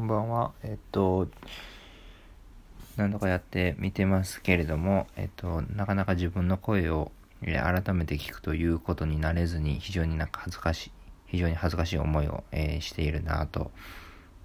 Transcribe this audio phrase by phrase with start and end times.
[0.00, 0.52] こんばんは。
[0.62, 1.28] えっと、
[2.96, 7.12] 何度かやってみてますけれども、えっと、なかなか自分の声を、
[7.42, 10.92] 改めて聞くということになれずに、非常になんか恥ずかしい、
[11.26, 13.72] 非常に恥ずかしい思いを、えー、しているなと、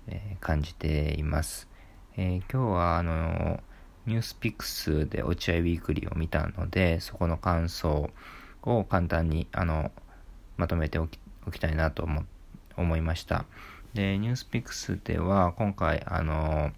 [0.10, 1.70] えー、感じています。
[2.18, 3.64] えー、今日は、あの、
[4.08, 8.10] ニュースピックスで落合ウィークリーを見たので、そこの感想
[8.64, 9.94] を簡単に、あの、
[10.58, 11.18] まとめておき
[11.62, 12.06] たいなと
[12.76, 13.46] 思いました。
[13.96, 16.72] で、ニュースピックスでは今回、あの、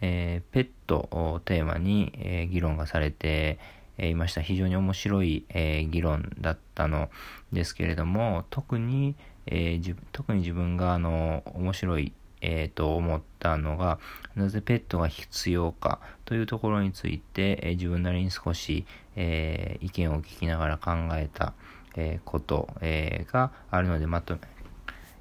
[0.00, 3.58] えー、ペットをテーマに、えー、議論がされて
[3.98, 4.40] いました。
[4.40, 7.10] 非常に面白い、えー、議論だったの
[7.52, 9.14] ですけれども、特に、
[9.44, 9.78] え
[10.12, 13.98] 特に自分があの面白い、えと思ったのが、
[14.36, 18.86] なぜペットが必要かというところについて、え自分なりに少し、
[19.16, 21.52] え意見を聞きながら考えた、
[21.96, 24.40] えこと、えがあるので、まとめ、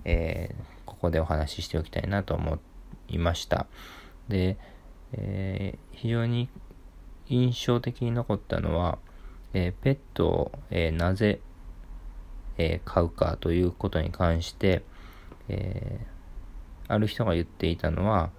[0.04, 2.60] え、ここでお話ししておきたいなと思
[3.08, 3.68] いました。
[4.28, 4.58] で、
[5.14, 6.50] え、非常に
[7.28, 9.00] 印象的に残ったのは、
[9.54, 11.40] え、ペットを、えなぜ、
[12.58, 14.84] え飼うかということに関して、
[15.48, 16.06] え
[16.88, 18.32] ある人が言っていたのは、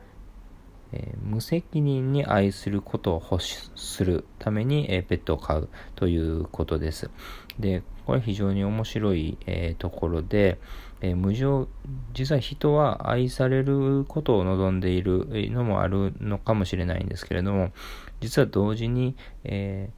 [0.97, 7.11] えー、無責任に愛することを欲するために、えー、ペットを飼うということです。
[7.59, 10.59] で、これ非常に面白い、えー、ところで、
[11.03, 11.69] え無常、
[12.15, 17.73] 実は人は愛されることを望んでいるのもあるのかもしれないんですけれども、
[18.21, 19.91] 実は同時に、え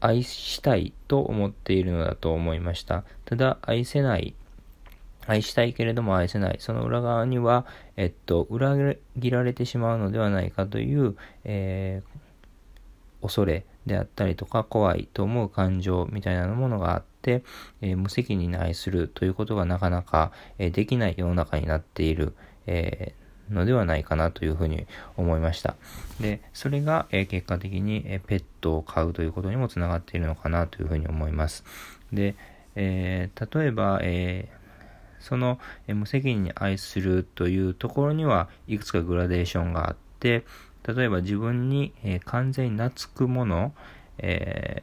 [0.00, 3.04] 愛したいと思っているのだと思いました。
[3.24, 4.34] ただ、愛せない
[5.26, 6.56] 愛したいけれども愛せない。
[6.58, 8.76] その裏側には、えっと、裏
[9.20, 17.42] 切られてしまうのではないかという、えー、恐れであったりとか、怖いと思う感情みたいなものがあって、
[17.80, 22.34] えー、無責任に愛するということがなかなか、えー、できない世の中になっている、
[22.66, 23.14] え
[23.50, 24.86] のではないかなというふうに
[25.16, 25.74] 思いました。
[26.20, 31.64] で、それが、え結果的に、えペットを飼うということにもつながっているのかなというふうに思います。
[32.12, 32.36] で、
[32.76, 34.61] え例えば、えー
[35.22, 40.44] その、無責任に愛するというところにはいくつかグラデーションがあって、
[40.86, 41.94] 例えば自分に、
[42.24, 43.72] 完全に懐くもの、
[44.18, 44.82] え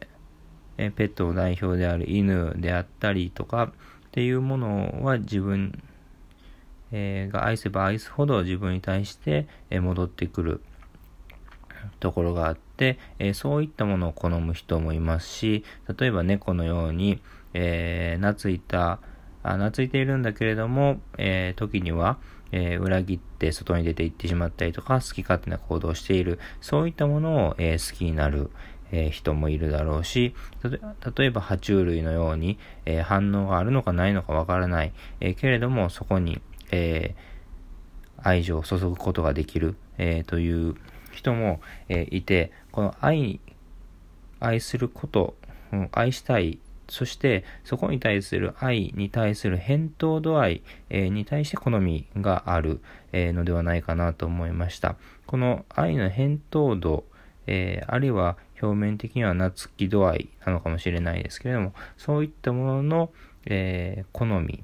[0.78, 3.72] ー、ペットの代表である犬であったりとかっ
[4.12, 5.84] ていうものは自分、
[6.92, 10.62] え、が愛せば愛すほど自分に対して、戻ってくる
[12.00, 15.66] ところがあって、え、そういったものを好む人もいますし、
[15.98, 17.22] 例えば猫のように、
[17.54, 19.00] えー、懐いた、
[19.58, 22.18] 懐いているんだけれども、えー、時には、
[22.52, 28.50] えー、裏切って外に出て行ってしまったりとか、好き勝手な行動をしている、そういったものを、えー、好きになる、
[28.92, 30.34] えー、人もいるだろうし、
[30.64, 37.16] 例えば爬虫類のように、え反応があるのかないのかわからない、えけれどもそこに、え
[38.22, 40.76] 愛情を注ぐことができる、えという
[41.12, 43.40] 人も、えいて、この愛、
[44.40, 45.36] 愛すること、
[45.92, 46.58] 愛したい
[46.90, 54.96] そしてそこに対する愛に対する返答度合い、えに対して好みがある、えのではないかなと思いました。
[55.26, 57.06] この愛の返答度、
[57.48, 63.12] えあるいは表面的には懐き度合いなのかもしれないですけれども、そういったものの、
[63.46, 64.64] え好み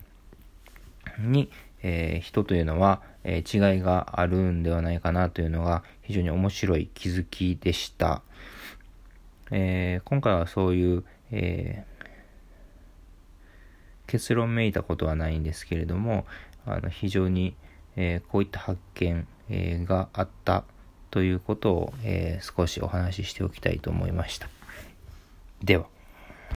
[1.20, 1.50] に、
[1.84, 8.22] え人というのは、え違いがあるんではないかなというのが非常に面白い気づきでした。
[9.52, 11.95] え、今回はそういう、えー
[14.16, 16.26] 結論めいたことはないんですけれども、
[16.66, 17.54] あの非常に、
[17.98, 20.64] えー、こういった発見、えー、があった
[21.12, 24.48] ということを、えー、少しお話ししておきたいと思いました。
[25.62, 25.95] では。